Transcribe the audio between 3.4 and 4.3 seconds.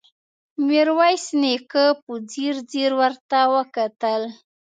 وکتل.